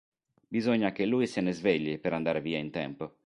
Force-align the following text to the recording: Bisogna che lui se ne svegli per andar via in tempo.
Bisogna 0.47 0.91
che 0.91 1.05
lui 1.05 1.27
se 1.27 1.41
ne 1.41 1.51
svegli 1.53 1.99
per 1.99 2.13
andar 2.13 2.41
via 2.41 2.57
in 2.57 2.71
tempo. 2.71 3.19